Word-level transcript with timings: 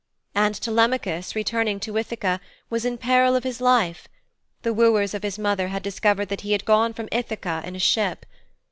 And 0.33 0.55
Telemachus, 0.55 1.35
returning 1.35 1.79
to 1.81 1.93
Ithaka, 1.95 2.39
was 2.71 2.85
in 2.85 2.97
peril 2.97 3.35
of 3.35 3.43
his 3.43 3.61
life. 3.61 4.07
The 4.63 4.73
wooers 4.73 5.13
of 5.13 5.21
his 5.21 5.37
mother 5.37 5.67
had 5.67 5.83
discovered 5.83 6.29
that 6.29 6.41
he 6.41 6.53
had 6.53 6.65
gone 6.65 6.91
from 6.93 7.07
Ithaka 7.11 7.61
in 7.65 7.75
a 7.75 7.79
ship. 7.79 8.25